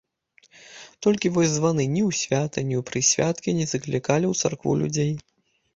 Толькі 1.07 1.31
вось 1.35 1.51
званы 1.59 1.85
ні 1.95 2.01
ў 2.09 2.23
свята, 2.23 2.59
ні 2.71 2.75
ў 2.81 2.89
прысвяткі 2.89 3.49
не 3.61 3.65
заклікалі 3.77 4.25
ў 4.33 4.45
царкву 4.45 4.71
людзей. 4.83 5.13